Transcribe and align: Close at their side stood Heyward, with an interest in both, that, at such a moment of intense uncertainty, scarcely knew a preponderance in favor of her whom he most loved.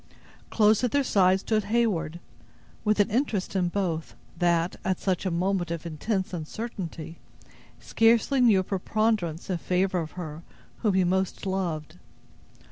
Close 0.49 0.83
at 0.83 0.89
their 0.89 1.03
side 1.03 1.41
stood 1.41 1.65
Heyward, 1.65 2.19
with 2.83 2.99
an 2.99 3.11
interest 3.11 3.55
in 3.55 3.67
both, 3.67 4.15
that, 4.35 4.75
at 4.83 4.99
such 4.99 5.27
a 5.27 5.29
moment 5.29 5.69
of 5.69 5.85
intense 5.85 6.33
uncertainty, 6.33 7.19
scarcely 7.79 8.41
knew 8.41 8.61
a 8.61 8.63
preponderance 8.63 9.47
in 9.47 9.59
favor 9.59 9.99
of 9.99 10.13
her 10.13 10.41
whom 10.79 10.95
he 10.95 11.03
most 11.03 11.45
loved. 11.45 11.99